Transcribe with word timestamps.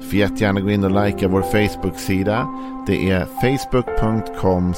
Du 0.00 0.06
får 0.06 0.14
jättegärna 0.14 0.60
gå 0.60 0.70
in 0.70 0.84
och 0.84 1.04
likea 1.04 1.28
vår 1.28 1.42
Facebook-sida. 1.42 2.48
Det 2.86 3.10
är 3.10 3.26
facebook.com 3.40 4.74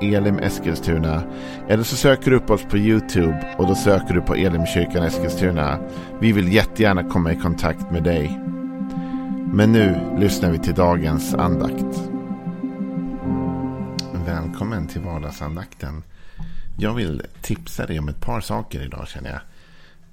elimeskilstuna. 0.00 1.22
Eller 1.68 1.82
så 1.82 1.96
söker 1.96 2.30
du 2.30 2.36
upp 2.36 2.50
oss 2.50 2.64
på 2.70 2.78
YouTube 2.78 3.54
och 3.58 3.66
då 3.66 3.74
söker 3.74 4.14
du 4.14 4.20
på 4.20 4.34
Elimkyrkan 4.34 5.02
Eskilstuna. 5.02 5.78
Vi 6.20 6.32
vill 6.32 6.52
jättegärna 6.52 7.04
komma 7.04 7.32
i 7.32 7.36
kontakt 7.36 7.90
med 7.90 8.02
dig. 8.02 8.40
Men 9.52 9.72
nu 9.72 10.16
lyssnar 10.18 10.50
vi 10.50 10.58
till 10.58 10.74
dagens 10.74 11.34
andakt. 11.34 12.10
Välkommen 14.26 14.86
till 14.86 15.00
vardagsandakten. 15.00 16.02
Jag 16.78 16.94
vill 16.94 17.22
tipsa 17.42 17.86
dig 17.86 17.98
om 17.98 18.08
ett 18.08 18.20
par 18.20 18.40
saker 18.40 18.82
idag 18.82 19.08
känner 19.08 19.30
jag. 19.30 19.40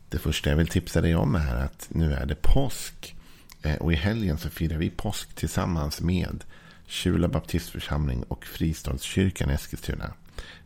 Det 0.10 0.18
första 0.18 0.50
jag 0.50 0.58
vill 0.58 0.68
tipsa 0.68 1.02
dig 1.02 1.16
om 1.16 1.36
är 1.36 1.56
att 1.56 1.88
nu 1.90 2.14
är 2.14 2.26
det 2.26 2.42
påsk. 2.42 3.16
Eh, 3.62 3.76
och 3.76 3.94
i 3.94 3.96
helgen 3.96 4.38
så 4.38 4.50
firar 4.50 4.78
vi 4.78 4.90
påsk 4.90 5.36
tillsammans 5.36 6.02
med 6.02 6.44
Kjula 6.86 7.28
baptistförsamling 7.28 8.24
och 8.24 8.46
Fristadskyrkan 8.46 9.50
i 9.52 9.54
Eskilstuna. 9.54 10.14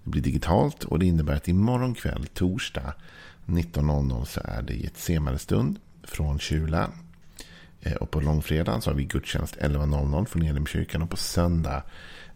Det 0.03 0.09
blir 0.09 0.21
digitalt 0.21 0.83
och 0.83 0.99
det 0.99 1.05
innebär 1.05 1.35
att 1.35 1.47
imorgon 1.47 1.95
kväll, 1.95 2.27
torsdag 2.33 2.93
19.00 3.45 4.25
så 4.25 4.41
är 4.43 4.61
det 4.61 4.73
Getsemanestund 4.73 5.79
från 6.03 6.39
Kjula. 6.39 6.89
Eh, 7.81 7.93
och 7.93 8.11
på 8.11 8.21
långfredagen 8.21 8.81
så 8.81 8.89
har 8.89 8.95
vi 8.95 9.03
gudstjänst 9.03 9.55
11.00 9.55 10.25
från 10.25 10.41
Elimkyrkan 10.41 11.01
och 11.01 11.09
på 11.09 11.17
söndag 11.17 11.83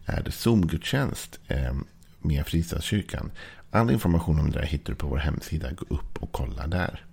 är 0.06 0.23
det 0.23 0.32
Zoom-gudstjänst 0.32 1.40
eh, 1.48 1.73
med 2.20 2.48
Fristadskyrkan. 2.48 3.32
All 3.72 3.92
information 3.92 4.40
om 4.40 4.52
det 4.52 4.60
där 4.60 4.66
hittar 4.66 4.94
du 4.94 4.96
på 4.96 5.08
vår 5.08 5.18
hemsida. 5.18 5.72
Gå 5.72 5.96
upp 5.96 6.18
och 6.18 6.32
kolla 6.32 6.68
där. 6.68 7.06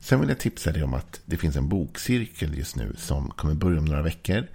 Sen 0.00 0.20
vill 0.20 0.28
jag 0.28 0.38
tipsa 0.38 0.72
dig 0.72 0.82
om 0.82 0.94
att 0.94 1.20
det 1.24 1.36
finns 1.36 1.56
en 1.56 1.68
bokcirkel 1.68 2.58
just 2.58 2.76
nu 2.76 2.94
som 2.98 3.30
kommer 3.30 3.54
börja 3.54 3.78
om 3.78 3.84
några 3.84 4.02
veckor. 4.02 4.46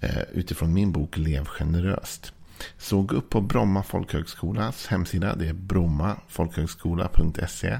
Eh, 0.00 0.22
utifrån 0.32 0.74
min 0.74 0.92
bok 0.92 1.16
Lev 1.16 1.44
generöst. 1.44 2.32
Så 2.78 3.02
gå 3.02 3.16
upp 3.16 3.30
på 3.30 3.40
Bromma 3.40 3.82
folkhögskolas 3.82 4.86
hemsida. 4.86 5.36
Det 5.36 5.48
är 5.48 5.52
brommafolkhögskola.se. 5.52 7.78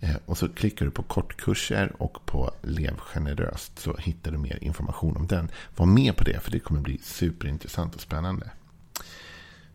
Eh, 0.00 0.16
och 0.26 0.38
så 0.38 0.48
klickar 0.48 0.84
du 0.84 0.90
på 0.90 1.02
kortkurser 1.02 2.02
och 2.02 2.26
på 2.26 2.50
Lev 2.62 2.98
generöst. 2.98 3.78
Så 3.78 3.96
hittar 3.96 4.30
du 4.30 4.38
mer 4.38 4.64
information 4.64 5.16
om 5.16 5.26
den. 5.26 5.50
Var 5.76 5.86
med 5.86 6.16
på 6.16 6.24
det 6.24 6.40
för 6.40 6.50
det 6.50 6.60
kommer 6.60 6.80
bli 6.80 6.98
superintressant 7.02 7.94
och 7.94 8.00
spännande. 8.00 8.50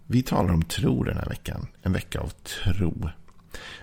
Vi 0.06 0.24
talar 0.24 0.54
om 0.54 0.64
tro 0.64 1.04
den 1.04 1.18
här 1.18 1.30
veckan. 1.30 1.68
En 1.82 1.94
vecka 1.94 2.20
av 2.20 2.30
tro. 2.30 3.10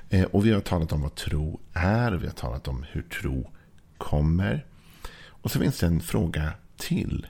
Eh, 0.08 0.24
och 0.24 0.46
vi 0.46 0.52
har 0.52 0.60
talat 0.60 0.92
om 0.92 1.02
vad 1.02 1.14
tro 1.14 1.60
är. 1.72 2.12
Vi 2.12 2.26
har 2.26 2.34
talat 2.34 2.68
om 2.68 2.84
hur 2.90 3.02
tro 3.02 3.50
kommer. 3.98 4.66
Och 5.26 5.50
så 5.50 5.58
finns 5.58 5.78
det 5.78 5.86
en 5.86 6.00
fråga 6.00 6.52
till. 6.76 7.26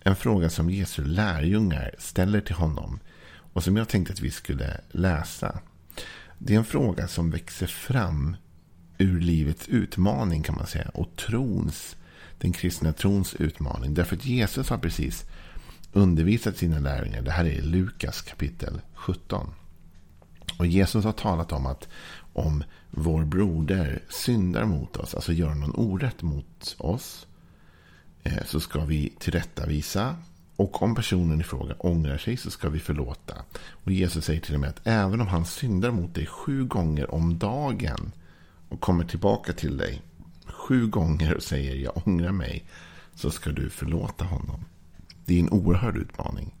En 0.00 0.16
fråga 0.16 0.50
som 0.50 0.70
Jesu 0.70 1.04
lärjungar 1.04 1.94
ställer 1.98 2.40
till 2.40 2.54
honom. 2.54 3.00
Och 3.52 3.64
som 3.64 3.76
jag 3.76 3.88
tänkte 3.88 4.12
att 4.12 4.20
vi 4.20 4.30
skulle 4.30 4.80
läsa. 4.90 5.60
Det 6.38 6.54
är 6.54 6.58
en 6.58 6.64
fråga 6.64 7.08
som 7.08 7.30
växer 7.30 7.66
fram 7.66 8.36
ur 8.98 9.20
livets 9.20 9.68
utmaning 9.68 10.42
kan 10.42 10.54
man 10.54 10.66
säga. 10.66 10.88
Och 10.94 11.16
trons, 11.16 11.96
den 12.38 12.52
kristna 12.52 12.92
trons 12.92 13.34
utmaning. 13.34 13.94
Därför 13.94 14.16
att 14.16 14.24
Jesus 14.24 14.68
har 14.68 14.78
precis 14.78 15.24
undervisat 15.92 16.56
sina 16.56 16.78
lärjungar. 16.78 17.22
Det 17.22 17.30
här 17.30 17.44
är 17.44 17.62
Lukas 17.62 18.22
kapitel 18.22 18.80
17. 18.94 19.50
Och 20.58 20.66
Jesus 20.66 21.04
har 21.04 21.12
talat 21.12 21.52
om 21.52 21.66
att 21.66 21.88
om 22.32 22.64
vår 22.90 23.24
broder 23.24 24.02
syndar 24.08 24.64
mot 24.64 24.96
oss, 24.96 25.14
alltså 25.14 25.32
gör 25.32 25.54
någon 25.54 25.74
orätt 25.74 26.22
mot 26.22 26.76
oss, 26.78 27.26
eh, 28.22 28.44
så 28.46 28.60
ska 28.60 28.84
vi 28.84 29.12
tillrättavisa. 29.18 30.16
Och 30.56 30.82
om 30.82 30.94
personen 30.94 31.40
i 31.40 31.44
fråga 31.44 31.74
ångrar 31.78 32.18
sig 32.18 32.36
så 32.36 32.50
ska 32.50 32.68
vi 32.68 32.78
förlåta. 32.78 33.34
Och 33.68 33.92
Jesus 33.92 34.24
säger 34.24 34.40
till 34.40 34.54
och 34.54 34.60
med 34.60 34.70
att 34.70 34.86
även 34.86 35.20
om 35.20 35.26
han 35.26 35.44
syndar 35.44 35.90
mot 35.90 36.14
dig 36.14 36.26
sju 36.26 36.64
gånger 36.64 37.14
om 37.14 37.38
dagen 37.38 38.12
och 38.68 38.80
kommer 38.80 39.04
tillbaka 39.04 39.52
till 39.52 39.76
dig 39.76 40.02
sju 40.46 40.86
gånger 40.86 41.34
och 41.34 41.42
säger 41.42 41.74
jag 41.74 42.06
ångrar 42.06 42.32
mig 42.32 42.64
så 43.14 43.30
ska 43.30 43.50
du 43.50 43.70
förlåta 43.70 44.24
honom. 44.24 44.64
Det 45.24 45.34
är 45.34 45.40
en 45.40 45.50
oerhörd 45.50 45.96
utmaning. 45.96 46.54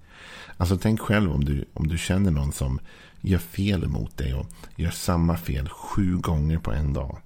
Alltså 0.56 0.78
tänk 0.78 1.00
själv 1.00 1.32
om 1.32 1.44
du, 1.44 1.64
om 1.74 1.88
du 1.88 1.98
känner 1.98 2.30
någon 2.30 2.52
som 2.52 2.80
gör 3.20 3.38
fel 3.38 3.88
mot 3.88 4.16
dig 4.16 4.34
och 4.34 4.46
gör 4.76 4.90
samma 4.90 5.36
fel 5.36 5.68
sju 5.68 6.16
gånger 6.16 6.58
på 6.58 6.72
en 6.72 6.92
dag. 6.92 7.18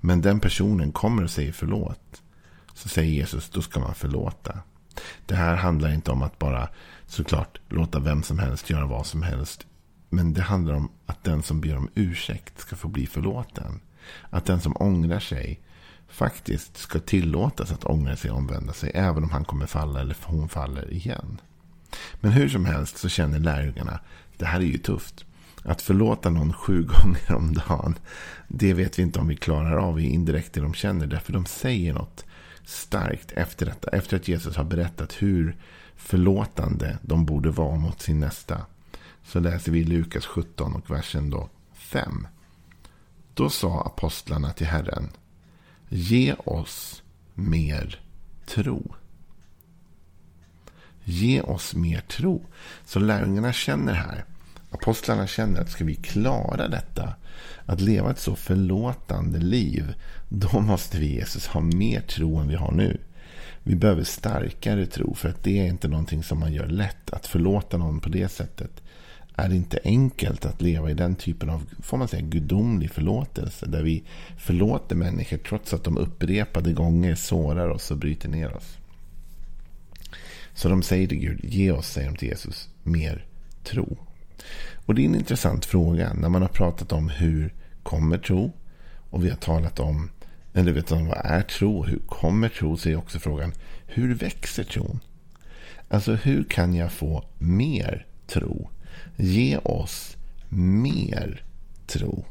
Men 0.00 0.20
den 0.20 0.40
personen 0.40 0.92
kommer 0.92 1.24
och 1.24 1.30
säger 1.30 1.52
förlåt. 1.52 2.22
Så 2.74 2.88
säger 2.88 3.12
Jesus, 3.12 3.50
då 3.50 3.62
ska 3.62 3.80
man 3.80 3.94
förlåta. 3.94 4.58
Det 5.26 5.34
här 5.34 5.56
handlar 5.56 5.92
inte 5.92 6.10
om 6.10 6.22
att 6.22 6.38
bara 6.38 6.68
såklart 7.06 7.60
låta 7.68 7.98
vem 7.98 8.22
som 8.22 8.38
helst 8.38 8.70
göra 8.70 8.86
vad 8.86 9.06
som 9.06 9.22
helst. 9.22 9.66
Men 10.08 10.32
det 10.32 10.42
handlar 10.42 10.74
om 10.74 10.90
att 11.06 11.24
den 11.24 11.42
som 11.42 11.60
ber 11.60 11.76
om 11.76 11.88
ursäkt 11.94 12.60
ska 12.60 12.76
få 12.76 12.88
bli 12.88 13.06
förlåten. 13.06 13.80
Att 14.30 14.44
den 14.44 14.60
som 14.60 14.76
ångrar 14.76 15.20
sig 15.20 15.60
faktiskt 16.08 16.76
ska 16.76 16.98
tillåtas 16.98 17.72
att 17.72 17.84
ångra 17.84 18.16
sig 18.16 18.30
och 18.30 18.36
omvända 18.36 18.72
sig. 18.72 18.90
Även 18.94 19.24
om 19.24 19.30
han 19.30 19.44
kommer 19.44 19.66
falla 19.66 20.00
eller 20.00 20.16
hon 20.24 20.48
faller 20.48 20.92
igen. 20.92 21.40
Men 22.20 22.32
hur 22.32 22.48
som 22.48 22.64
helst 22.64 22.98
så 22.98 23.08
känner 23.08 23.38
lärjungarna 23.38 24.00
det 24.36 24.46
här 24.46 24.60
är 24.60 24.64
ju 24.64 24.78
tufft. 24.78 25.24
Att 25.62 25.82
förlåta 25.82 26.30
någon 26.30 26.52
sju 26.52 26.82
gånger 27.02 27.34
om 27.34 27.54
dagen. 27.54 27.94
Det 28.48 28.74
vet 28.74 28.98
vi 28.98 29.02
inte 29.02 29.18
om 29.18 29.28
vi 29.28 29.36
klarar 29.36 29.76
av 29.76 30.00
i 30.00 30.04
indirekt 30.04 30.52
det 30.52 30.60
de 30.60 30.74
känner. 30.74 31.06
Därför 31.06 31.32
de 31.32 31.46
säger 31.46 31.92
något 31.92 32.24
starkt 32.64 33.32
efter 33.32 33.66
detta. 33.66 33.90
Efter 33.90 34.16
att 34.16 34.28
Jesus 34.28 34.56
har 34.56 34.64
berättat 34.64 35.22
hur 35.22 35.56
förlåtande 35.96 36.98
de 37.02 37.24
borde 37.24 37.50
vara 37.50 37.76
mot 37.76 38.02
sin 38.02 38.20
nästa. 38.20 38.66
Så 39.24 39.40
läser 39.40 39.72
vi 39.72 39.84
Lukas 39.84 40.26
17 40.26 40.74
och 40.74 40.90
versen 40.90 41.30
då 41.30 41.48
5. 41.74 42.26
Då 43.34 43.50
sa 43.50 43.82
apostlarna 43.86 44.52
till 44.52 44.66
Herren. 44.66 45.08
Ge 45.88 46.34
oss 46.34 47.02
mer 47.34 48.00
tro. 48.46 48.94
Ge 51.10 51.40
oss 51.40 51.74
mer 51.74 52.00
tro. 52.00 52.42
Så 52.84 52.98
lärjungarna 52.98 53.52
känner 53.52 53.92
här, 53.94 54.24
apostlarna 54.70 55.26
känner 55.26 55.60
att 55.60 55.70
ska 55.70 55.84
vi 55.84 55.94
klara 55.94 56.68
detta, 56.68 57.14
att 57.66 57.80
leva 57.80 58.10
ett 58.10 58.18
så 58.18 58.36
förlåtande 58.36 59.38
liv, 59.38 59.94
då 60.28 60.60
måste 60.60 60.98
vi 60.98 61.14
Jesus 61.14 61.46
ha 61.46 61.60
mer 61.60 62.00
tro 62.00 62.36
än 62.36 62.48
vi 62.48 62.54
har 62.54 62.72
nu. 62.72 63.00
Vi 63.62 63.74
behöver 63.74 64.04
starkare 64.04 64.86
tro, 64.86 65.14
för 65.14 65.28
att 65.28 65.44
det 65.44 65.58
är 65.58 65.66
inte 65.66 65.88
någonting 65.88 66.22
som 66.22 66.40
man 66.40 66.52
gör 66.52 66.66
lätt. 66.66 67.10
Att 67.10 67.26
förlåta 67.26 67.76
någon 67.76 68.00
på 68.00 68.08
det 68.08 68.28
sättet 68.28 68.82
är 69.36 69.52
inte 69.52 69.80
enkelt 69.84 70.44
att 70.44 70.62
leva 70.62 70.90
i 70.90 70.94
den 70.94 71.14
typen 71.14 71.50
av, 71.50 71.66
får 71.82 71.96
man 71.96 72.08
säga, 72.08 72.22
gudomlig 72.22 72.90
förlåtelse. 72.90 73.66
Där 73.66 73.82
vi 73.82 74.02
förlåter 74.38 74.96
människor 74.96 75.38
trots 75.38 75.74
att 75.74 75.84
de 75.84 75.98
upprepade 75.98 76.72
gånger 76.72 77.14
sårar 77.14 77.68
oss 77.68 77.90
och 77.90 77.98
bryter 77.98 78.28
ner 78.28 78.56
oss. 78.56 78.78
Så 80.58 80.68
de 80.68 80.82
säger 80.82 81.06
till 81.06 81.18
Gud, 81.18 81.40
ge 81.44 81.70
oss, 81.70 81.88
säger 81.88 82.08
de 82.08 82.16
till 82.16 82.28
Jesus, 82.28 82.68
mer 82.82 83.26
tro. 83.64 83.98
Och 84.86 84.94
det 84.94 85.02
är 85.02 85.06
en 85.06 85.14
intressant 85.14 85.64
fråga 85.64 86.12
när 86.12 86.28
man 86.28 86.42
har 86.42 86.48
pratat 86.48 86.92
om 86.92 87.08
hur 87.08 87.54
kommer 87.82 88.18
tro? 88.18 88.52
Och 89.10 89.24
vi 89.24 89.30
har 89.30 89.36
talat 89.36 89.80
om, 89.80 90.10
eller 90.54 90.72
vet 90.72 90.92
om 90.92 91.06
vad 91.06 91.20
är 91.24 91.42
tro? 91.42 91.84
Hur 91.84 91.98
kommer 91.98 92.48
tro? 92.48 92.76
Så 92.76 92.88
är 92.88 92.96
också 92.96 93.18
frågan, 93.18 93.52
hur 93.86 94.14
växer 94.14 94.64
tron? 94.64 95.00
Alltså 95.88 96.14
hur 96.14 96.44
kan 96.44 96.74
jag 96.74 96.92
få 96.92 97.24
mer 97.38 98.06
tro? 98.26 98.70
Ge 99.16 99.58
oss 99.58 100.16
mer 100.48 101.44
tro. 101.86 102.24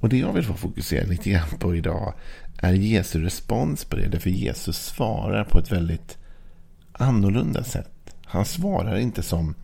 Och 0.00 0.08
det 0.08 0.18
jag 0.18 0.32
vill 0.32 0.44
få 0.44 0.54
fokusera 0.54 1.06
lite 1.06 1.30
grann 1.30 1.58
på 1.58 1.76
idag 1.76 2.14
är 2.58 2.72
Jesu 2.72 3.22
respons 3.22 3.84
på 3.84 3.96
det. 3.96 4.08
Därför 4.08 4.30
Jesus 4.30 4.86
svarar 4.86 5.44
på 5.44 5.58
ett 5.58 5.72
väldigt 5.72 6.18
annorlunda 6.98 7.64
sätt. 7.64 8.14
Han 8.24 8.44
svarar 8.44 8.96
inte 8.96 9.22
som 9.22 9.54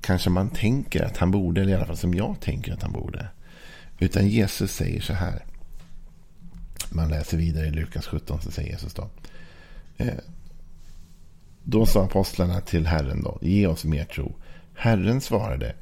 kanske 0.00 0.30
man 0.30 0.50
tänker 0.50 1.04
att 1.04 1.16
han 1.16 1.30
borde, 1.30 1.60
eller 1.60 1.72
i 1.72 1.74
alla 1.74 1.86
fall 1.86 1.96
som 1.96 2.14
jag 2.14 2.40
tänker 2.40 2.72
att 2.72 2.82
han 2.82 2.92
borde. 2.92 3.26
Utan 3.98 4.28
Jesus 4.28 4.72
säger 4.72 5.00
så 5.00 5.12
här. 5.12 5.44
Man 6.90 7.08
läser 7.08 7.36
vidare 7.36 7.66
i 7.66 7.70
Lukas 7.70 8.06
17 8.06 8.40
så 8.40 8.50
säger 8.50 8.70
Jesus 8.70 8.94
då. 8.94 9.10
Eh, 9.96 10.14
då 11.64 11.86
sa 11.86 12.04
apostlarna 12.04 12.60
till 12.60 12.86
Herren 12.86 13.22
då, 13.22 13.38
ge 13.42 13.66
oss 13.66 13.84
mer 13.84 14.04
tro. 14.04 14.34
Herren 14.74 15.20
svarade, 15.20 15.74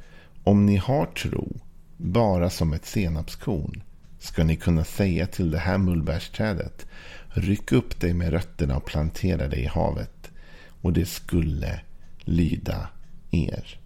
om 0.44 0.66
ni 0.66 0.76
har 0.76 1.06
tro 1.06 1.60
bara 1.96 2.50
som 2.50 2.72
ett 2.72 2.86
senapskorn 2.86 3.82
ska 4.18 4.44
ni 4.44 4.56
kunna 4.56 4.84
säga 4.84 5.26
till 5.26 5.50
det 5.50 5.58
här 5.58 5.78
mullbärsträdet. 5.78 6.86
Ryck 7.28 7.72
upp 7.72 8.00
dig 8.00 8.14
med 8.14 8.30
rötterna 8.30 8.76
och 8.76 8.84
plantera 8.84 9.48
dig 9.48 9.60
i 9.60 9.66
havet. 9.66 10.19
Och 10.80 10.92
det 10.92 11.06
skulle 11.06 11.80
lyda 12.18 12.88
er. 13.30 13.78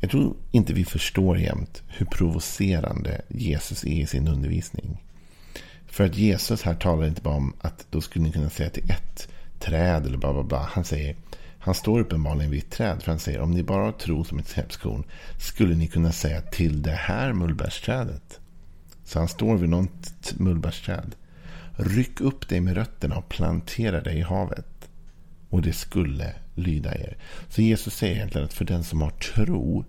Jag 0.00 0.10
tror 0.10 0.36
inte 0.50 0.72
vi 0.72 0.84
förstår 0.84 1.38
jämt 1.38 1.82
hur 1.86 2.06
provocerande 2.06 3.22
Jesus 3.28 3.84
är 3.84 4.00
i 4.00 4.06
sin 4.06 4.28
undervisning. 4.28 5.02
För 5.86 6.04
att 6.04 6.16
Jesus 6.16 6.62
här 6.62 6.74
talar 6.74 7.06
inte 7.06 7.22
bara 7.22 7.34
om 7.34 7.54
att 7.60 7.86
då 7.90 8.00
skulle 8.00 8.24
ni 8.24 8.32
kunna 8.32 8.50
säga 8.50 8.70
till 8.70 8.90
ett 8.90 9.28
träd 9.58 10.06
eller 10.06 10.18
bla 10.18 10.32
bla 10.32 10.42
bla. 10.42 10.68
Han 10.72 10.84
säger, 10.84 11.16
han 11.58 11.74
står 11.74 12.00
uppenbarligen 12.00 12.50
vid 12.50 12.62
ett 12.62 12.70
träd. 12.70 13.02
För 13.02 13.12
han 13.12 13.18
säger, 13.18 13.40
om 13.40 13.50
ni 13.50 13.62
bara 13.62 13.84
har 13.84 13.92
tro 13.92 14.24
som 14.24 14.38
ett 14.38 14.48
snäppskorn 14.48 15.04
skulle 15.38 15.74
ni 15.74 15.86
kunna 15.86 16.12
säga 16.12 16.40
till 16.40 16.82
det 16.82 16.90
här 16.90 17.32
mullbärsträdet. 17.32 18.40
Så 19.04 19.18
han 19.18 19.28
står 19.28 19.56
vid 19.56 19.68
något 19.68 20.34
mullbärsträd. 20.36 21.14
Ryck 21.76 22.20
upp 22.20 22.48
dig 22.48 22.60
med 22.60 22.74
rötterna 22.74 23.16
och 23.16 23.28
plantera 23.28 24.00
dig 24.00 24.18
i 24.18 24.22
havet. 24.22 24.75
Och 25.50 25.62
det 25.62 25.72
skulle 25.72 26.32
lyda 26.54 26.94
er. 26.94 27.16
Så 27.48 27.62
Jesus 27.62 27.94
säger 27.94 28.14
egentligen 28.14 28.44
att 28.44 28.52
för 28.52 28.64
den 28.64 28.84
som 28.84 29.02
har 29.02 29.10
tro 29.10 29.84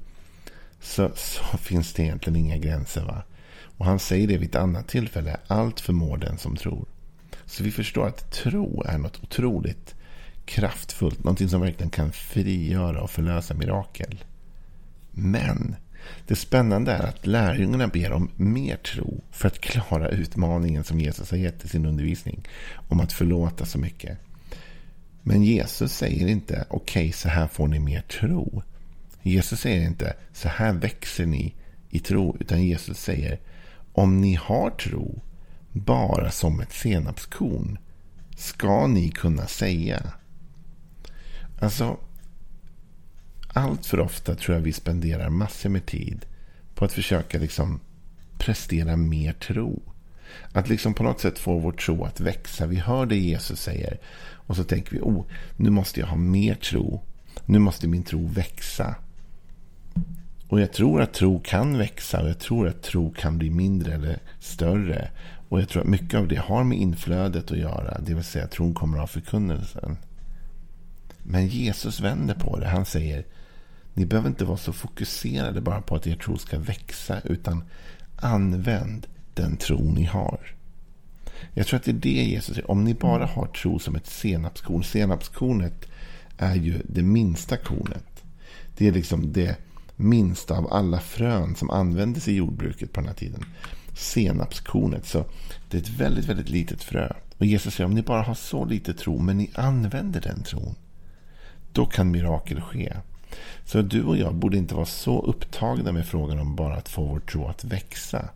så, 0.81 1.11
så 1.15 1.57
finns 1.57 1.93
det 1.93 2.03
egentligen 2.03 2.35
inga 2.35 2.57
gränser. 2.57 3.01
va? 3.01 3.23
Och 3.77 3.85
han 3.85 3.99
säger 3.99 4.27
det 4.27 4.37
vid 4.37 4.49
ett 4.49 4.55
annat 4.55 4.87
tillfälle. 4.87 5.37
Allt 5.47 5.79
förmår 5.79 6.17
den 6.17 6.37
som 6.37 6.55
tror. 6.55 6.85
Så 7.45 7.63
vi 7.63 7.71
förstår 7.71 8.07
att 8.07 8.31
tro 8.31 8.83
är 8.83 8.97
något 8.97 9.23
otroligt 9.23 9.95
kraftfullt. 10.45 11.23
Någonting 11.23 11.49
som 11.49 11.61
verkligen 11.61 11.89
kan 11.89 12.11
frigöra 12.11 13.01
och 13.01 13.09
förlösa 13.09 13.53
mirakel. 13.53 14.23
Men 15.11 15.75
det 16.27 16.35
spännande 16.35 16.91
är 16.91 17.07
att 17.07 17.27
lärjungarna 17.27 17.87
ber 17.87 18.11
om 18.11 18.29
mer 18.35 18.75
tro 18.75 19.23
för 19.31 19.47
att 19.47 19.59
klara 19.59 20.09
utmaningen 20.09 20.83
som 20.83 20.99
Jesus 20.99 21.31
har 21.31 21.37
gett 21.37 21.65
i 21.65 21.67
sin 21.67 21.85
undervisning. 21.85 22.47
Om 22.87 22.99
att 22.99 23.13
förlåta 23.13 23.65
så 23.65 23.79
mycket. 23.79 24.17
Men 25.27 25.43
Jesus 25.43 25.93
säger 25.93 26.27
inte 26.27 26.65
okej, 26.69 27.01
okay, 27.01 27.11
så 27.11 27.29
här 27.29 27.47
får 27.47 27.67
ni 27.67 27.79
mer 27.79 28.01
tro. 28.01 28.63
Jesus 29.21 29.59
säger 29.59 29.87
inte 29.87 30.15
så 30.33 30.47
här 30.49 30.73
växer 30.73 31.25
ni 31.25 31.55
i 31.89 31.99
tro. 31.99 32.37
Utan 32.39 32.63
Jesus 32.63 32.99
säger 32.99 33.39
om 33.93 34.21
ni 34.21 34.35
har 34.35 34.69
tro 34.69 35.21
bara 35.71 36.31
som 36.31 36.59
ett 36.59 36.73
senapskorn 36.73 37.77
ska 38.37 38.87
ni 38.87 39.09
kunna 39.09 39.47
säga. 39.47 40.13
Alltså, 41.59 41.97
allt 43.47 43.85
för 43.85 43.99
ofta 43.99 44.35
tror 44.35 44.57
jag 44.57 44.63
vi 44.63 44.73
spenderar 44.73 45.29
massor 45.29 45.69
med 45.69 45.85
tid 45.85 46.25
på 46.75 46.85
att 46.85 46.93
försöka 46.93 47.37
liksom 47.37 47.79
prestera 48.37 48.95
mer 48.95 49.33
tro. 49.33 49.81
Att 50.51 50.69
liksom 50.69 50.93
på 50.93 51.03
något 51.03 51.21
sätt 51.21 51.39
få 51.39 51.59
vår 51.59 51.71
tro 51.71 52.03
att 52.03 52.19
växa. 52.19 52.65
Vi 52.65 52.75
hör 52.75 53.05
det 53.05 53.17
Jesus 53.17 53.61
säger 53.61 53.97
och 54.47 54.55
så 54.55 54.63
tänker 54.63 54.91
vi, 54.91 54.99
oh, 55.01 55.25
nu 55.55 55.69
måste 55.69 55.99
jag 55.99 56.07
ha 56.07 56.17
mer 56.17 56.55
tro. 56.55 57.01
Nu 57.45 57.59
måste 57.59 57.87
min 57.87 58.03
tro 58.03 58.27
växa. 58.27 58.95
Och 60.47 60.61
jag 60.61 60.73
tror 60.73 61.01
att 61.01 61.13
tro 61.13 61.39
kan 61.39 61.77
växa 61.77 62.21
och 62.21 62.29
jag 62.29 62.39
tror 62.39 62.67
att 62.67 62.83
tro 62.83 63.13
kan 63.13 63.37
bli 63.37 63.49
mindre 63.49 63.93
eller 63.93 64.19
större. 64.39 65.09
Och 65.49 65.61
jag 65.61 65.69
tror 65.69 65.81
att 65.81 65.87
mycket 65.87 66.19
av 66.19 66.27
det 66.27 66.35
har 66.35 66.63
med 66.63 66.77
inflödet 66.77 67.51
att 67.51 67.57
göra. 67.57 67.97
Det 67.99 68.13
vill 68.13 68.23
säga 68.23 68.45
att 68.45 68.51
tron 68.51 68.73
kommer 68.73 68.97
av 68.97 69.07
förkunnelsen. 69.07 69.97
Men 71.23 71.47
Jesus 71.47 71.99
vänder 71.99 72.35
på 72.35 72.59
det. 72.59 72.67
Han 72.67 72.85
säger 72.85 73.25
ni 73.93 74.05
behöver 74.05 74.29
inte 74.29 74.45
vara 74.45 74.57
så 74.57 74.73
fokuserade 74.73 75.61
bara 75.61 75.81
på 75.81 75.95
att 75.95 76.07
er 76.07 76.15
tro 76.15 76.37
ska 76.37 76.59
växa. 76.59 77.21
Utan 77.23 77.63
använd 78.15 79.07
den 79.37 79.57
tro 79.57 79.91
ni 79.91 80.03
har. 80.03 80.39
Jag 81.53 81.67
tror 81.67 81.77
att 81.79 81.83
det 81.83 81.91
är 81.91 81.93
det 81.93 82.09
Jesus 82.09 82.55
säger. 82.55 82.71
Om 82.71 82.83
ni 82.83 82.93
bara 82.93 83.25
har 83.25 83.47
tro 83.47 83.79
som 83.79 83.95
ett 83.95 84.07
senapskorn. 84.07 84.83
Senapskornet 84.83 85.85
är 86.37 86.55
ju 86.55 86.81
det 86.85 87.01
minsta 87.01 87.57
kornet. 87.57 88.23
Det 88.77 88.87
är 88.87 88.91
liksom 88.91 89.33
det 89.33 89.55
minsta 89.95 90.57
av 90.57 90.73
alla 90.73 90.99
frön 90.99 91.55
som 91.55 91.69
användes 91.69 92.27
i 92.27 92.35
jordbruket 92.35 92.93
på 92.93 92.99
den 92.99 93.07
här 93.07 93.15
tiden. 93.15 93.45
Senapskornet. 93.93 95.05
Så 95.05 95.25
det 95.69 95.77
är 95.77 95.81
ett 95.81 95.89
väldigt, 95.89 96.25
väldigt 96.25 96.49
litet 96.49 96.83
frö. 96.83 97.11
Och 97.37 97.45
Jesus 97.45 97.73
säger 97.73 97.85
om 97.85 97.93
ni 97.93 98.01
bara 98.01 98.21
har 98.21 98.33
så 98.33 98.65
lite 98.65 98.93
tro 98.93 99.19
men 99.19 99.37
ni 99.37 99.49
använder 99.53 100.21
den 100.21 100.43
tron. 100.43 100.75
Då 101.71 101.85
kan 101.85 102.11
mirakel 102.11 102.61
ske. 102.61 102.93
Så 103.65 103.81
du 103.81 104.03
och 104.03 104.17
jag 104.17 104.35
borde 104.35 104.57
inte 104.57 104.75
vara 104.75 104.85
så 104.85 105.21
upptagna 105.21 105.91
med 105.91 106.05
frågan 106.05 106.39
om 106.39 106.55
bara 106.55 106.75
att 106.75 106.89
få 106.89 107.03
vår 107.03 107.19
tro 107.19 107.47
att 107.47 107.63
växa. 107.63 108.29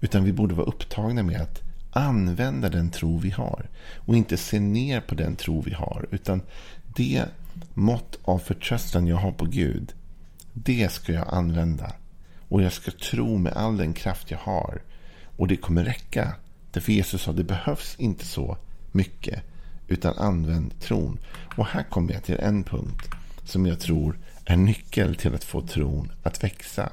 Utan 0.00 0.24
vi 0.24 0.32
borde 0.32 0.54
vara 0.54 0.66
upptagna 0.66 1.22
med 1.22 1.40
att 1.40 1.62
använda 1.90 2.68
den 2.68 2.90
tro 2.90 3.18
vi 3.18 3.30
har. 3.30 3.68
Och 3.96 4.16
inte 4.16 4.36
se 4.36 4.60
ner 4.60 5.00
på 5.00 5.14
den 5.14 5.36
tro 5.36 5.60
vi 5.60 5.74
har. 5.74 6.06
Utan 6.10 6.42
det 6.96 7.24
mått 7.74 8.18
av 8.24 8.38
förtröstan 8.38 9.06
jag 9.06 9.16
har 9.16 9.32
på 9.32 9.44
Gud. 9.44 9.92
Det 10.52 10.92
ska 10.92 11.12
jag 11.12 11.34
använda. 11.34 11.92
Och 12.48 12.62
jag 12.62 12.72
ska 12.72 12.90
tro 12.90 13.38
med 13.38 13.52
all 13.52 13.76
den 13.76 13.92
kraft 13.92 14.30
jag 14.30 14.38
har. 14.38 14.82
Och 15.36 15.48
det 15.48 15.56
kommer 15.56 15.84
räcka. 15.84 16.34
Därför 16.72 16.92
Jesus 16.92 17.22
sa 17.22 17.32
det 17.32 17.44
behövs 17.44 17.96
inte 17.98 18.26
så 18.26 18.56
mycket. 18.92 19.42
Utan 19.88 20.18
använd 20.18 20.80
tron. 20.80 21.18
Och 21.56 21.66
här 21.66 21.82
kommer 21.82 22.12
jag 22.12 22.24
till 22.24 22.38
en 22.40 22.64
punkt 22.64 23.08
som 23.44 23.66
jag 23.66 23.80
tror 23.80 24.18
är 24.44 24.56
nyckel 24.56 25.14
till 25.14 25.34
att 25.34 25.44
få 25.44 25.60
tron 25.60 26.12
att 26.22 26.44
växa. 26.44 26.92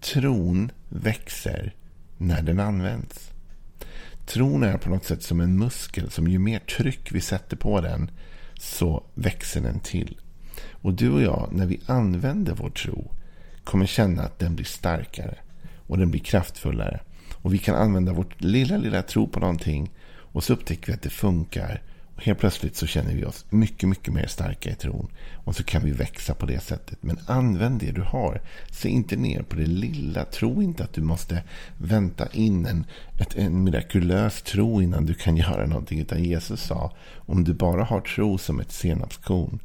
Tron 0.00 0.72
växer 0.88 1.74
när 2.20 2.42
den 2.42 2.60
används. 2.60 3.30
Tron 4.26 4.62
är 4.62 4.78
på 4.78 4.90
något 4.90 5.04
sätt 5.04 5.22
som 5.22 5.40
en 5.40 5.58
muskel 5.58 6.10
som 6.10 6.28
ju 6.28 6.38
mer 6.38 6.58
tryck 6.58 7.12
vi 7.12 7.20
sätter 7.20 7.56
på 7.56 7.80
den 7.80 8.10
så 8.58 9.04
växer 9.14 9.60
den 9.60 9.80
till. 9.80 10.18
Och 10.70 10.94
du 10.94 11.10
och 11.10 11.22
jag, 11.22 11.48
när 11.52 11.66
vi 11.66 11.80
använder 11.86 12.54
vår 12.54 12.70
tro, 12.70 13.14
kommer 13.64 13.86
känna 13.86 14.22
att 14.22 14.38
den 14.38 14.54
blir 14.54 14.66
starkare 14.66 15.34
och 15.76 15.98
den 15.98 16.10
blir 16.10 16.20
kraftfullare. 16.20 17.00
Och 17.34 17.54
vi 17.54 17.58
kan 17.58 17.74
använda 17.74 18.12
vårt 18.12 18.40
lilla, 18.40 18.76
lilla 18.76 19.02
tro 19.02 19.28
på 19.28 19.40
någonting 19.40 19.90
och 20.10 20.44
så 20.44 20.52
upptäcker 20.52 20.86
vi 20.86 20.92
att 20.92 21.02
det 21.02 21.10
funkar. 21.10 21.82
Helt 22.22 22.38
plötsligt 22.38 22.76
så 22.76 22.86
känner 22.86 23.14
vi 23.14 23.24
oss 23.24 23.46
mycket, 23.50 23.88
mycket 23.88 24.14
mer 24.14 24.26
starka 24.26 24.70
i 24.70 24.74
tron. 24.74 25.08
Och 25.44 25.56
så 25.56 25.64
kan 25.64 25.84
vi 25.84 25.90
växa 25.90 26.34
på 26.34 26.46
det 26.46 26.60
sättet. 26.60 26.98
Men 27.00 27.18
använd 27.26 27.80
det 27.80 27.90
du 27.90 28.02
har. 28.02 28.40
Se 28.70 28.88
inte 28.88 29.16
ner 29.16 29.42
på 29.42 29.56
det 29.56 29.66
lilla. 29.66 30.24
Tro 30.24 30.62
inte 30.62 30.84
att 30.84 30.92
du 30.92 31.00
måste 31.00 31.42
vänta 31.78 32.26
in 32.32 32.66
en, 32.66 32.86
ett, 33.20 33.36
en 33.36 33.64
mirakulös 33.64 34.42
tro 34.42 34.82
innan 34.82 35.06
du 35.06 35.14
kan 35.14 35.36
göra 35.46 35.66
någonting. 35.66 36.00
Utan 36.00 36.24
Jesus 36.24 36.62
sa, 36.62 36.92
om 37.16 37.44
du 37.44 37.54
bara 37.54 37.84
har 37.84 38.00
tro 38.00 38.38
som 38.38 38.60
ett 38.60 38.72
senapskorn 38.72 39.58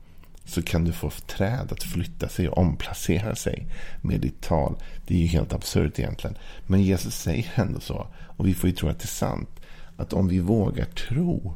så 0.46 0.62
kan 0.62 0.84
du 0.84 0.92
få 0.92 1.10
träd 1.10 1.72
att 1.72 1.84
flytta 1.84 2.30
sig 2.30 2.50
och 2.50 2.58
omplacera 2.58 3.36
sig 3.36 3.68
med 4.02 4.22
ditt 4.22 4.42
tal. 4.42 4.76
Det 5.08 5.14
är 5.14 5.20
ju 5.20 5.28
helt 5.28 5.54
absurt 5.54 6.00
egentligen. 6.00 6.38
Men 6.68 6.84
Jesus 6.84 7.16
säger 7.16 7.52
ändå 7.56 7.80
så. 7.80 8.08
Och 8.38 8.48
vi 8.48 8.54
får 8.54 8.70
ju 8.70 8.76
tro 8.76 8.90
att 8.90 9.00
det 9.00 9.06
är 9.06 9.08
sant. 9.08 9.50
Att 9.98 10.14
om 10.14 10.28
vi 10.28 10.40
vågar 10.40 10.86
tro. 10.86 11.54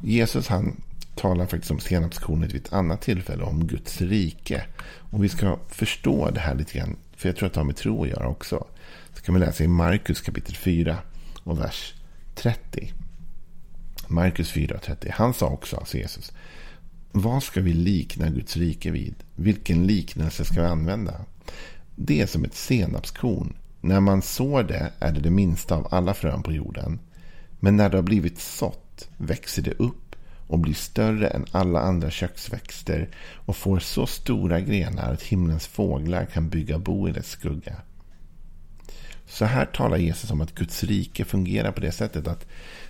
Jesus 0.00 0.48
han 0.48 0.80
talar 1.14 1.46
faktiskt 1.46 1.70
om 1.70 1.80
senapskornet 1.80 2.54
vid 2.54 2.66
ett 2.66 2.72
annat 2.72 3.02
tillfälle. 3.02 3.44
Om 3.44 3.66
Guds 3.66 4.00
rike. 4.00 4.64
Och 5.10 5.24
vi 5.24 5.28
ska 5.28 5.58
förstå 5.68 6.30
det 6.30 6.40
här 6.40 6.54
lite 6.54 6.78
grann. 6.78 6.96
För 7.16 7.28
jag 7.28 7.36
tror 7.36 7.46
att 7.46 7.54
det 7.54 7.60
har 7.60 7.64
med 7.64 7.76
tro 7.76 8.02
att 8.02 8.08
göra 8.08 8.28
också. 8.28 8.66
Så 9.14 9.22
kan 9.22 9.34
vi 9.34 9.40
läsa 9.40 9.64
i 9.64 9.68
Markus 9.68 10.20
kapitel 10.20 10.56
4 10.56 10.98
och 11.44 11.60
vers 11.60 11.94
30. 12.34 12.92
Markus 14.08 14.50
4 14.50 14.74
och 14.74 14.82
30. 14.82 15.10
Han 15.14 15.34
sa 15.34 15.46
också, 15.46 15.76
alltså 15.76 15.98
Jesus. 15.98 16.32
Vad 17.12 17.42
ska 17.42 17.60
vi 17.60 17.72
likna 17.72 18.30
Guds 18.30 18.56
rike 18.56 18.90
vid? 18.90 19.14
Vilken 19.36 19.86
liknelse 19.86 20.44
ska 20.44 20.60
vi 20.60 20.66
använda? 20.66 21.14
Det 21.96 22.20
är 22.20 22.26
som 22.26 22.44
ett 22.44 22.54
senapskorn. 22.54 23.56
När 23.80 24.00
man 24.00 24.22
sår 24.22 24.62
det 24.62 24.92
är 24.98 25.12
det 25.12 25.20
det 25.20 25.30
minsta 25.30 25.74
av 25.76 25.88
alla 25.90 26.14
frön 26.14 26.42
på 26.42 26.52
jorden. 26.52 27.00
Men 27.60 27.76
när 27.76 27.90
det 27.90 27.96
har 27.96 28.02
blivit 28.02 28.38
sått 28.38 28.83
växer 29.16 29.62
det 29.62 29.72
upp 29.78 30.16
och 30.46 30.58
blir 30.58 30.74
större 30.74 31.28
än 31.28 31.46
alla 31.50 31.80
andra 31.80 32.10
köksväxter 32.10 33.08
och 33.46 33.56
får 33.56 33.78
så 33.78 34.06
stora 34.06 34.60
grenar 34.60 35.12
att 35.12 35.22
himlens 35.22 35.66
fåglar 35.66 36.24
kan 36.24 36.48
bygga 36.48 36.78
bo 36.78 37.08
i 37.08 37.12
dess 37.12 37.28
skugga. 37.28 37.76
Så 39.26 39.44
här 39.44 39.66
talar 39.66 39.96
Jesus 39.96 40.30
om 40.30 40.40
att 40.40 40.54
Guds 40.54 40.84
rike 40.84 41.24
fungerar 41.24 41.72
på 41.72 41.80
det 41.80 41.92
sättet 41.92 42.28
att 42.28 42.46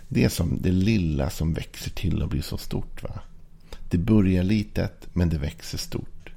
det 0.09 0.25
är 0.25 0.29
som 0.29 0.63
det 0.63 0.73
lilla 0.73 1.31
som 1.31 1.55
växer 1.55 1.91
till 1.91 2.23
och 2.23 2.29
blir 2.29 2.43
så 2.43 2.59
stort. 2.59 3.03
va? 3.03 3.21
Det 3.91 3.99
börjar 3.99 4.43
litet, 4.43 5.09
men 5.13 5.29
det 5.29 5.39
växer 5.39 5.79
stort. 5.79 6.33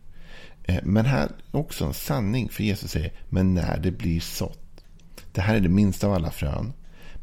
Eh, 0.64 0.80
men 0.84 1.06
här 1.06 1.24
är 1.24 1.60
också 1.60 1.86
en 1.86 1.94
sanning, 1.94 2.50
för 2.50 2.64
Jesus 2.64 2.92
säger, 2.92 3.12
men 3.30 3.54
när 3.54 3.78
det 3.78 3.92
blir 3.92 4.20
sått. 4.20 4.84
Det 5.32 5.42
här 5.42 5.56
är 5.56 5.60
det 5.60 5.70
minsta 5.70 6.08
av 6.08 6.14
alla 6.14 6.32
frön. 6.32 6.74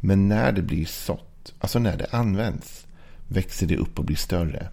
Men 0.01 0.29
när 0.29 0.53
det 0.53 0.63
blir 0.63 0.85
sått, 0.85 1.34
alltså 1.59 1.79
när 1.79 1.97
det 1.97 2.07
används, 2.11 2.87
växer 3.29 3.67
det 3.67 3.77
upp 3.77 3.99
och 3.99 4.05
blir 4.05 4.17
större. 4.17 4.69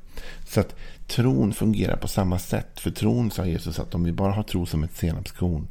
Så 0.48 0.60
att 0.60 0.76
tron 1.08 1.54
fungerar 1.54 1.98
på 1.98 2.08
samma 2.08 2.40
sätt. 2.40 2.80
För 2.80 2.92
tron, 2.92 3.32
sa 3.32 3.46
Jesus, 3.46 3.80
att 3.80 3.96
om 3.96 4.04
vi 4.04 4.12
bara 4.12 4.32
har 4.34 4.44
tro 4.44 4.66
som 4.66 4.84
ett 4.84 4.96
senapskorn, 4.96 5.68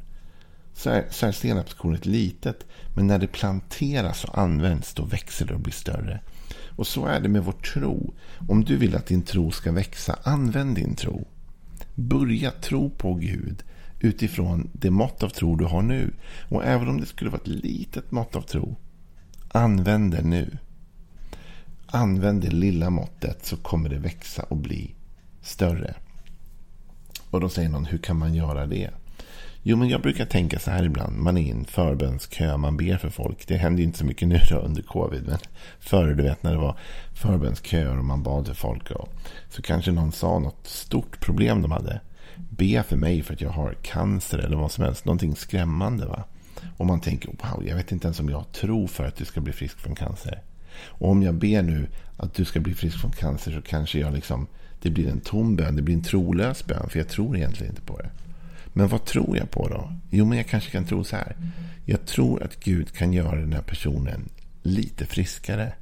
så 0.73 0.89
är, 0.89 1.05
så 1.09 1.25
är 1.25 1.31
senapskornet 1.31 2.05
litet. 2.05 2.65
Men 2.95 3.07
när 3.07 3.19
det 3.19 3.27
planteras 3.27 4.23
och 4.23 4.37
används 4.37 4.93
då 4.93 5.03
växer 5.03 5.45
det 5.45 5.53
och 5.53 5.59
blir 5.59 5.73
större. 5.73 6.19
Och 6.75 6.87
så 6.87 7.05
är 7.05 7.19
det 7.19 7.29
med 7.29 7.43
vår 7.43 7.51
tro. 7.51 8.13
Om 8.49 8.63
du 8.63 8.77
vill 8.77 8.95
att 8.95 9.05
din 9.05 9.21
tro 9.21 9.51
ska 9.51 9.71
växa, 9.71 10.19
använd 10.23 10.75
din 10.75 10.95
tro. 10.95 11.27
Börja 11.95 12.51
tro 12.51 12.89
på 12.89 13.13
Gud 13.13 13.63
utifrån 13.99 14.69
det 14.73 14.91
mått 14.91 15.23
av 15.23 15.29
tro 15.29 15.55
du 15.55 15.65
har 15.65 15.81
nu. 15.81 16.13
Och 16.49 16.65
även 16.65 16.87
om 16.87 16.99
det 16.99 17.05
skulle 17.05 17.29
vara 17.29 17.41
ett 17.41 17.47
litet 17.47 18.11
mått 18.11 18.35
av 18.35 18.41
tro, 18.41 18.75
använd 19.47 20.11
det 20.11 20.21
nu. 20.21 20.57
Använd 21.93 22.41
det 22.41 22.49
lilla 22.49 22.89
måttet 22.89 23.45
så 23.45 23.57
kommer 23.57 23.89
det 23.89 23.97
växa 23.97 24.43
och 24.43 24.57
bli 24.57 24.95
större. 25.41 25.93
Och 27.29 27.41
då 27.41 27.49
säger 27.49 27.69
någon, 27.69 27.85
hur 27.85 27.97
kan 27.97 28.17
man 28.17 28.33
göra 28.33 28.65
det? 28.65 28.89
Jo, 29.63 29.77
men 29.77 29.89
jag 29.89 30.01
brukar 30.01 30.25
tänka 30.25 30.59
så 30.59 30.71
här 30.71 30.83
ibland. 30.83 31.17
Man 31.17 31.37
är 31.37 31.41
i 31.41 31.49
en 31.49 31.65
förbönskö, 31.65 32.57
man 32.57 32.77
ber 32.77 32.97
för 32.97 33.09
folk. 33.09 33.47
Det 33.47 33.57
händer 33.57 33.79
ju 33.79 33.85
inte 33.85 33.97
så 33.97 34.05
mycket 34.05 34.27
nu 34.27 34.39
då 34.49 34.55
under 34.55 34.81
covid. 34.81 35.23
Men 35.27 35.37
förr, 35.79 36.07
du 36.07 36.23
vet 36.23 36.43
när 36.43 36.51
det 36.51 36.57
var 36.57 36.77
förbönsköer 37.13 37.97
och 37.97 38.05
man 38.05 38.23
bad 38.23 38.47
för 38.47 38.53
folk. 38.53 38.91
Och, 38.91 39.09
så 39.49 39.61
kanske 39.61 39.91
någon 39.91 40.11
sa 40.11 40.39
något 40.39 40.67
stort 40.67 41.19
problem 41.19 41.61
de 41.61 41.71
hade. 41.71 42.01
Be 42.35 42.83
för 42.83 42.97
mig 42.97 43.23
för 43.23 43.33
att 43.33 43.41
jag 43.41 43.49
har 43.49 43.73
cancer 43.81 44.37
eller 44.37 44.57
vad 44.57 44.71
som 44.71 44.83
helst. 44.83 45.05
Någonting 45.05 45.35
skrämmande. 45.35 46.05
va? 46.05 46.23
Och 46.77 46.85
man 46.85 47.01
tänker, 47.01 47.27
wow, 47.27 47.67
jag 47.67 47.75
vet 47.75 47.91
inte 47.91 48.07
ens 48.07 48.19
om 48.19 48.29
jag 48.29 48.51
tror 48.51 48.87
för 48.87 49.07
att 49.07 49.15
du 49.15 49.25
ska 49.25 49.41
bli 49.41 49.53
frisk 49.53 49.79
från 49.79 49.95
cancer. 49.95 50.41
Och 50.73 51.09
om 51.09 51.23
jag 51.23 51.35
ber 51.35 51.61
nu 51.61 51.87
att 52.17 52.33
du 52.33 52.45
ska 52.45 52.59
bli 52.59 52.73
frisk 52.73 53.01
från 53.01 53.11
cancer 53.11 53.51
så 53.51 53.61
kanske 53.61 53.99
jag 53.99 54.13
liksom, 54.13 54.47
det 54.81 54.89
blir 54.89 55.07
en 55.09 55.19
tom 55.19 55.55
bön, 55.55 55.75
det 55.75 55.81
blir 55.81 55.95
en 55.95 56.03
trolös 56.03 56.65
bön. 56.65 56.89
För 56.89 56.99
jag 56.99 57.07
tror 57.07 57.37
egentligen 57.37 57.71
inte 57.71 57.81
på 57.81 57.97
det. 57.97 58.09
Men 58.73 58.87
vad 58.87 59.05
tror 59.05 59.37
jag 59.37 59.51
på 59.51 59.67
då? 59.67 59.93
Jo, 60.09 60.25
men 60.25 60.37
jag 60.37 60.47
kanske 60.47 60.71
kan 60.71 60.85
tro 60.85 61.03
så 61.03 61.15
här. 61.15 61.35
Jag 61.85 62.05
tror 62.05 62.43
att 62.43 62.63
Gud 62.63 62.91
kan 62.91 63.13
göra 63.13 63.39
den 63.39 63.53
här 63.53 63.61
personen 63.61 64.29
lite 64.63 65.05
friskare. 65.05 65.73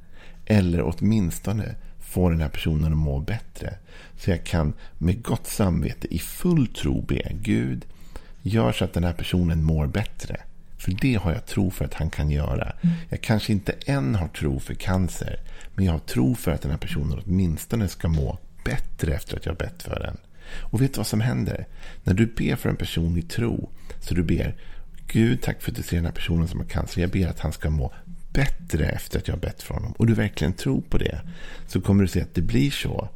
Eller 0.46 0.82
åtminstone 0.82 1.74
få 1.98 2.30
den 2.30 2.40
här 2.40 2.48
personen 2.48 2.92
att 2.92 2.98
må 2.98 3.18
bättre. 3.18 3.74
Så 4.18 4.30
jag 4.30 4.44
kan 4.44 4.72
med 4.98 5.22
gott 5.22 5.46
samvete 5.46 6.14
i 6.14 6.18
full 6.18 6.66
tro 6.66 7.02
be 7.02 7.32
Gud, 7.34 7.84
gör 8.42 8.72
så 8.72 8.84
att 8.84 8.92
den 8.92 9.04
här 9.04 9.12
personen 9.12 9.64
mår 9.64 9.86
bättre. 9.86 10.36
För 10.90 10.98
det 11.00 11.14
har 11.14 11.32
jag 11.32 11.46
tro 11.46 11.70
för 11.70 11.84
att 11.84 11.94
han 11.94 12.10
kan 12.10 12.30
göra. 12.30 12.72
Jag 13.08 13.20
kanske 13.20 13.52
inte 13.52 13.72
än 13.86 14.14
har 14.14 14.28
tro 14.28 14.60
för 14.60 14.74
cancer. 14.74 15.40
Men 15.74 15.84
jag 15.84 15.92
har 15.92 15.98
tro 15.98 16.34
för 16.34 16.50
att 16.50 16.62
den 16.62 16.70
här 16.70 16.78
personen 16.78 17.22
åtminstone 17.24 17.88
ska 17.88 18.08
må 18.08 18.38
bättre 18.64 19.14
efter 19.14 19.36
att 19.36 19.46
jag 19.46 19.56
bett 19.56 19.82
för 19.82 20.00
den. 20.00 20.16
Och 20.60 20.82
vet 20.82 20.94
du 20.94 20.96
vad 20.96 21.06
som 21.06 21.20
händer? 21.20 21.66
När 22.04 22.14
du 22.14 22.26
ber 22.26 22.56
för 22.56 22.68
en 22.68 22.76
person 22.76 23.18
i 23.18 23.22
tro. 23.22 23.70
Så 24.00 24.14
du 24.14 24.22
ber 24.22 24.56
Gud, 25.06 25.42
tack 25.42 25.62
för 25.62 25.70
att 25.70 25.76
du 25.76 25.82
ser 25.82 25.96
den 25.96 26.04
här 26.04 26.12
personen 26.12 26.48
som 26.48 26.60
har 26.60 26.66
cancer. 26.66 27.00
Jag 27.00 27.10
ber 27.10 27.26
att 27.26 27.40
han 27.40 27.52
ska 27.52 27.70
må 27.70 27.92
bättre 28.32 28.86
efter 28.86 29.18
att 29.18 29.28
jag 29.28 29.34
har 29.34 29.40
bett 29.40 29.62
för 29.62 29.74
honom. 29.74 29.92
Och 29.92 30.06
du 30.06 30.14
verkligen 30.14 30.52
tror 30.52 30.80
på 30.80 30.98
det. 30.98 31.20
Så 31.66 31.80
kommer 31.80 32.02
du 32.02 32.08
se 32.08 32.20
att 32.20 32.34
det 32.34 32.42
blir 32.42 32.70
så. 32.70 33.08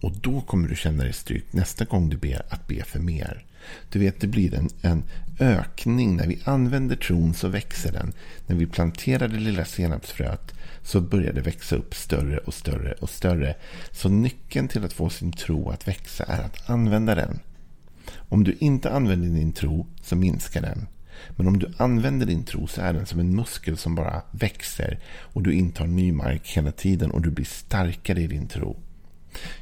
Och 0.00 0.12
då 0.20 0.40
kommer 0.40 0.68
du 0.68 0.76
känna 0.76 1.02
dig 1.02 1.12
styrkt 1.12 1.52
nästa 1.52 1.84
gång 1.84 2.08
du 2.08 2.16
ber 2.16 2.42
att 2.48 2.66
be 2.66 2.84
för 2.84 2.98
mer. 2.98 3.44
Du 3.90 3.98
vet, 3.98 4.20
det 4.20 4.26
blir 4.26 4.54
en, 4.54 4.68
en 4.82 5.02
ökning. 5.38 6.16
När 6.16 6.26
vi 6.26 6.38
använder 6.44 6.96
tron 6.96 7.34
så 7.34 7.48
växer 7.48 7.92
den. 7.92 8.12
När 8.46 8.56
vi 8.56 8.66
planterar 8.66 9.28
det 9.28 9.38
lilla 9.38 9.64
senapsfröet 9.64 10.54
så 10.82 11.00
börjar 11.00 11.32
det 11.32 11.40
växa 11.40 11.76
upp 11.76 11.94
större 11.94 12.38
och 12.38 12.54
större 12.54 12.92
och 12.92 13.10
större. 13.10 13.54
Så 13.90 14.08
nyckeln 14.08 14.68
till 14.68 14.84
att 14.84 14.92
få 14.92 15.10
sin 15.10 15.32
tro 15.32 15.70
att 15.70 15.88
växa 15.88 16.24
är 16.24 16.42
att 16.42 16.70
använda 16.70 17.14
den. 17.14 17.40
Om 18.16 18.44
du 18.44 18.56
inte 18.60 18.90
använder 18.90 19.28
din 19.28 19.52
tro 19.52 19.86
så 20.02 20.16
minskar 20.16 20.62
den. 20.62 20.86
Men 21.36 21.46
om 21.48 21.58
du 21.58 21.72
använder 21.76 22.26
din 22.26 22.44
tro 22.44 22.66
så 22.66 22.80
är 22.80 22.92
den 22.92 23.06
som 23.06 23.20
en 23.20 23.36
muskel 23.36 23.76
som 23.76 23.94
bara 23.94 24.22
växer 24.30 24.98
och 25.08 25.42
du 25.42 25.52
intar 25.52 25.86
ny 25.86 26.12
mark 26.12 26.48
hela 26.48 26.72
tiden 26.72 27.10
och 27.10 27.22
du 27.22 27.30
blir 27.30 27.44
starkare 27.44 28.20
i 28.20 28.26
din 28.26 28.48
tro. 28.48 28.76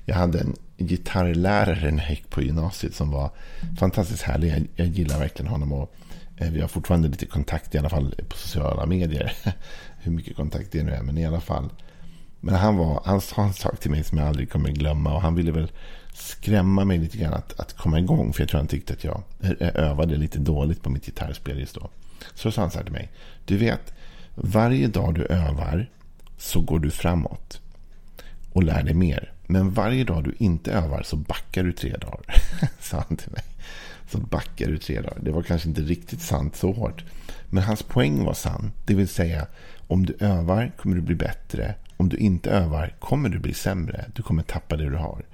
Jag 0.05 0.15
hade 0.15 0.41
en 0.41 0.57
gitarrlärare 0.77 1.91
när 1.91 2.03
jag 2.03 2.11
gick 2.11 2.31
på 2.31 2.43
gymnasiet 2.43 2.95
som 2.95 3.11
var 3.11 3.31
fantastiskt 3.79 4.23
härlig. 4.23 4.53
Jag, 4.53 4.69
jag 4.77 4.87
gillar 4.87 5.19
verkligen 5.19 5.51
honom 5.51 5.73
och 5.73 5.95
eh, 6.37 6.51
vi 6.51 6.61
har 6.61 6.69
fortfarande 6.69 7.09
lite 7.09 7.27
kontakt 7.27 7.75
i 7.75 7.79
alla 7.79 7.89
fall 7.89 8.15
på 8.29 8.37
sociala 8.37 8.87
medier. 8.87 9.33
Hur 9.99 10.13
mycket 10.13 10.37
kontakt 10.37 10.73
det 10.73 10.83
nu 10.83 10.93
är, 10.93 11.03
men 11.03 11.19
i 11.19 11.27
alla 11.27 11.41
fall. 11.41 11.71
Men 12.41 12.55
han, 12.55 12.77
var, 12.77 13.03
han 13.05 13.21
sa 13.21 13.43
en 13.43 13.53
sak 13.53 13.81
till 13.81 13.91
mig 13.91 14.05
som 14.05 14.19
jag 14.19 14.29
aldrig 14.29 14.51
kommer 14.51 14.69
glömma 14.69 15.15
och 15.15 15.23
han 15.23 15.35
ville 15.35 15.53
väl 15.53 15.73
skrämma 16.15 16.85
mig 16.85 16.99
lite 16.99 17.19
grann 17.19 17.35
att, 17.35 17.61
att 17.61 17.77
komma 17.77 17.99
igång. 17.99 18.33
För 18.33 18.43
jag 18.43 18.49
tror 18.49 18.59
han 18.59 18.69
tyckte 18.69 18.93
att 18.93 19.05
jag 19.05 19.23
eh, 19.41 19.51
eh, 19.51 19.71
övade 19.75 20.17
lite 20.17 20.39
dåligt 20.39 20.83
på 20.83 20.91
mitt 20.91 21.07
gitarrspel 21.07 21.59
just 21.59 21.75
då. 21.75 21.91
Så 22.35 22.53
sa 22.53 22.61
han 22.61 22.71
så 22.71 22.79
här 22.79 22.85
till 22.85 22.93
mig. 22.93 23.11
Du 23.45 23.57
vet, 23.57 23.95
varje 24.35 24.89
dag 24.89 25.15
du 25.15 25.25
övar 25.25 25.91
så 26.39 26.61
går 26.61 26.79
du 26.79 26.91
framåt 26.91 27.61
och 28.53 28.63
lär 28.63 28.83
dig 28.83 28.95
mer. 28.95 29.33
Men 29.50 29.71
varje 29.71 30.05
dag 30.05 30.25
du 30.25 30.35
inte 30.38 30.73
övar 30.73 31.02
så 31.02 31.17
backar 31.17 31.64
du 31.64 31.73
tre 31.73 31.97
dagar. 31.97 32.43
sa 32.81 33.05
han 33.09 33.17
till 33.17 33.33
mig. 33.33 33.43
Så 34.11 34.19
backar 34.19 34.67
du 34.67 34.78
tre 34.78 35.00
dagar. 35.00 35.19
Det 35.21 35.31
var 35.31 35.43
kanske 35.43 35.69
inte 35.69 35.81
riktigt 35.81 36.21
sant 36.21 36.57
så 36.57 36.73
hårt. 36.73 37.05
Men 37.50 37.62
hans 37.62 37.83
poäng 37.83 38.25
var 38.25 38.35
sann. 38.35 38.73
Det 38.85 38.95
vill 38.95 39.09
säga, 39.09 39.47
om 39.87 40.07
du 40.07 40.17
övar 40.21 40.73
kommer 40.76 40.97
du 40.97 41.02
bli 41.02 41.14
bättre. 41.14 41.75
Om 41.97 42.09
du 42.09 42.17
inte 42.17 42.50
övar 42.50 42.95
kommer 42.99 43.28
du 43.28 43.38
bli 43.38 43.55
sämre. 43.55 44.05
Du 44.14 44.23
kommer 44.23 44.43
tappa 44.43 44.76
det 44.76 44.90
du 44.90 44.97
har. 44.97 45.25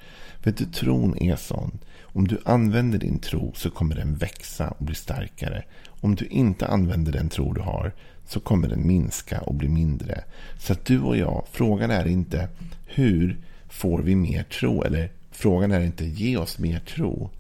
Vet 0.42 0.59
du, 0.59 0.64
tron 0.64 1.18
är 1.18 1.37
sån. 1.37 1.78
Om 2.02 2.28
du 2.28 2.38
använder 2.44 2.99
din 2.99 3.18
tro 3.18 3.52
så 3.56 3.71
kommer 3.71 3.94
den 3.94 4.14
växa 4.14 4.71
och 4.71 4.85
bli 4.85 4.94
starkare. 4.94 5.64
Om 5.87 6.14
du 6.14 6.26
inte 6.26 6.66
använder 6.66 7.12
den 7.12 7.28
tro 7.28 7.52
du 7.52 7.61
har 7.61 7.92
så 8.26 8.40
kommer 8.40 8.68
den 8.68 8.87
minska 8.87 9.40
och 9.40 9.54
bli 9.54 9.68
mindre. 9.68 10.25
Så 10.59 10.73
att 10.73 10.85
du 10.85 11.00
och 11.00 11.16
jag, 11.16 11.44
frågan 11.52 11.90
är 11.90 12.06
inte 12.06 12.49
hur 12.87 13.38
får 13.75 14.02
vi 14.02 14.14
mer 14.14 14.43
tro? 14.43 14.83
Eller 14.83 15.11
frågan 15.31 15.73
är 15.73 15.81
inte 15.81 16.04
ge 16.04 16.37
oss 16.37 16.59
mer 16.59 16.78
tro. 16.78 17.31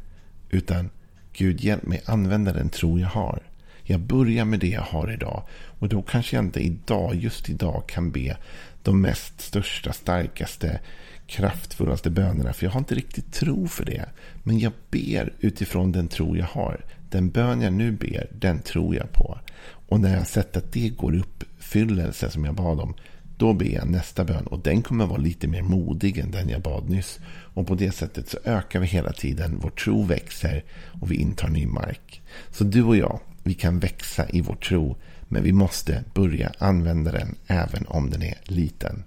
Utan 0.50 0.90
Gud 1.32 1.60
hjälp 1.60 1.86
mig 1.86 2.02
använda 2.04 2.52
den 2.52 2.68
tro 2.68 2.98
jag 2.98 3.08
har. 3.08 3.42
Jag 3.82 4.00
börjar 4.00 4.44
med 4.44 4.60
det 4.60 4.68
jag 4.68 4.82
har 4.82 5.12
idag. 5.12 5.42
Och 5.78 5.88
då 5.88 6.02
kanske 6.02 6.36
jag 6.36 6.44
inte 6.44 6.60
idag, 6.60 7.14
just 7.14 7.48
idag, 7.48 7.82
kan 7.86 8.10
be 8.10 8.36
de 8.82 9.00
mest 9.00 9.40
största, 9.40 9.92
starkaste, 9.92 10.80
kraftfullaste 11.26 12.10
bönerna. 12.10 12.52
För 12.52 12.66
jag 12.66 12.70
har 12.70 12.78
inte 12.78 12.94
riktigt 12.94 13.32
tro 13.32 13.68
för 13.68 13.84
det. 13.84 14.04
Men 14.42 14.58
jag 14.58 14.72
ber 14.90 15.32
utifrån 15.40 15.92
den 15.92 16.08
tro 16.08 16.36
jag 16.36 16.46
har. 16.46 16.80
Den 17.10 17.30
bön 17.30 17.60
jag 17.60 17.72
nu 17.72 17.92
ber, 17.92 18.26
den 18.32 18.58
tror 18.58 18.94
jag 18.94 19.12
på. 19.12 19.38
Och 19.88 20.00
när 20.00 20.10
jag 20.10 20.18
har 20.18 20.24
sett 20.24 20.56
att 20.56 20.72
det 20.72 20.88
går 20.88 21.14
i 21.14 21.18
uppfyllelse 21.18 22.30
som 22.30 22.44
jag 22.44 22.54
bad 22.54 22.80
om. 22.80 22.94
Då 23.36 23.52
ber 23.52 23.66
jag 23.66 23.88
nästa 23.88 24.24
bön 24.24 24.46
och 24.46 24.58
den 24.58 24.82
kommer 24.82 25.06
vara 25.06 25.18
lite 25.18 25.48
mer 25.48 25.62
modig 25.62 26.18
än 26.18 26.30
den 26.30 26.48
jag 26.48 26.62
bad 26.62 26.90
nyss. 26.90 27.18
Och 27.54 27.66
på 27.66 27.74
det 27.74 27.92
sättet 27.92 28.28
så 28.28 28.38
ökar 28.44 28.80
vi 28.80 28.86
hela 28.86 29.12
tiden. 29.12 29.58
Vår 29.62 29.70
tro 29.70 30.02
växer 30.02 30.64
och 31.00 31.10
vi 31.10 31.16
intar 31.16 31.48
ny 31.48 31.66
mark. 31.66 32.22
Så 32.50 32.64
du 32.64 32.82
och 32.82 32.96
jag, 32.96 33.20
vi 33.42 33.54
kan 33.54 33.78
växa 33.78 34.28
i 34.28 34.40
vår 34.40 34.54
tro. 34.54 34.96
Men 35.28 35.42
vi 35.42 35.52
måste 35.52 36.04
börja 36.14 36.52
använda 36.58 37.12
den 37.12 37.34
även 37.46 37.86
om 37.86 38.10
den 38.10 38.22
är 38.22 38.38
liten. 38.44 39.04